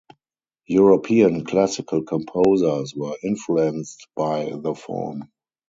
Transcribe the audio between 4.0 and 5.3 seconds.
by the form.